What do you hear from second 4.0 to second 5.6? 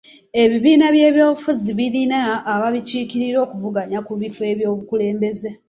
ku bifo by'obukulembeze.